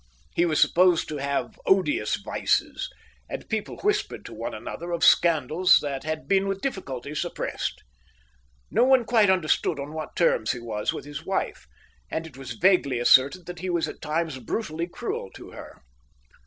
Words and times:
He 0.33 0.45
was 0.47 0.59
supposed 0.59 1.07
to 1.09 1.17
have 1.17 1.59
odious 1.67 2.15
vices, 2.15 2.89
and 3.29 3.47
people 3.47 3.77
whispered 3.83 4.25
to 4.25 4.33
one 4.33 4.55
another 4.55 4.89
of 4.91 5.03
scandals 5.03 5.77
that 5.83 6.03
had 6.03 6.27
been 6.27 6.47
with 6.47 6.59
difficulty 6.61 7.13
suppressed. 7.13 7.83
No 8.71 8.83
one 8.83 9.05
quite 9.05 9.29
understood 9.29 9.79
on 9.79 9.93
what 9.93 10.15
terms 10.15 10.53
he 10.53 10.59
was 10.59 10.91
with 10.91 11.05
his 11.05 11.23
wife, 11.23 11.67
and 12.09 12.25
it 12.25 12.35
was 12.35 12.53
vaguely 12.53 12.97
asserted 12.97 13.45
that 13.45 13.59
he 13.59 13.69
was 13.69 13.87
at 13.87 14.01
times 14.01 14.39
brutally 14.39 14.87
cruel 14.87 15.29
to 15.35 15.51
her. 15.51 15.83